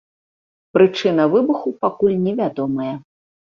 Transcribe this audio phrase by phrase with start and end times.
[0.77, 2.91] Прычына выбуху пакуль невядомая.